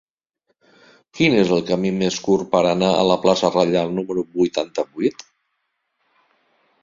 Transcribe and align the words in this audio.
Quin 1.17 1.33
és 1.41 1.51
el 1.57 1.59
camí 1.67 1.89
més 1.97 2.15
curt 2.27 2.47
per 2.55 2.61
anar 2.69 2.89
a 2.95 3.03
la 3.09 3.17
plaça 3.25 3.53
Reial 3.57 3.93
número 3.99 4.23
vuitanta-vuit? 4.39 5.25